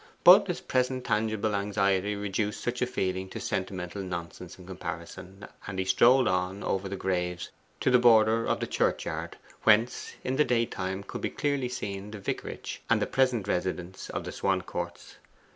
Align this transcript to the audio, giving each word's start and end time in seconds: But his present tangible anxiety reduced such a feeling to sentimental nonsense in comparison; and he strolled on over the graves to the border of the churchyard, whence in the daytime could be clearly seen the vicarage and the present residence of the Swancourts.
But 0.23 0.47
his 0.47 0.61
present 0.61 1.05
tangible 1.05 1.53
anxiety 1.53 2.15
reduced 2.15 2.59
such 2.59 2.81
a 2.81 2.87
feeling 2.87 3.29
to 3.29 3.39
sentimental 3.39 4.01
nonsense 4.01 4.57
in 4.57 4.65
comparison; 4.65 5.47
and 5.67 5.77
he 5.77 5.85
strolled 5.85 6.27
on 6.27 6.63
over 6.63 6.89
the 6.89 6.95
graves 6.95 7.49
to 7.81 7.91
the 7.91 7.99
border 7.99 8.47
of 8.47 8.59
the 8.59 8.65
churchyard, 8.65 9.37
whence 9.61 10.15
in 10.23 10.37
the 10.37 10.43
daytime 10.43 11.03
could 11.03 11.21
be 11.21 11.29
clearly 11.29 11.69
seen 11.69 12.09
the 12.09 12.19
vicarage 12.19 12.81
and 12.89 12.99
the 12.99 13.05
present 13.05 13.47
residence 13.47 14.09
of 14.09 14.23
the 14.23 14.31
Swancourts. 14.31 15.17